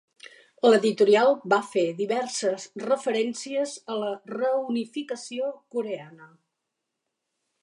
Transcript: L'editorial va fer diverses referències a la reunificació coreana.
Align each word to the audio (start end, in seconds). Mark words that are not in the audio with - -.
L'editorial 0.67 1.33
va 1.53 1.59
fer 1.73 1.83
diverses 1.99 2.65
referències 2.85 3.77
a 3.97 4.01
la 4.05 4.11
reunificació 4.35 5.55
coreana. 5.77 6.31